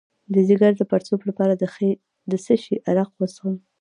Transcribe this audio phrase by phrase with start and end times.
[0.33, 1.53] د ځیګر د پړسوب لپاره
[2.31, 3.55] د څه شي عرق وڅښم؟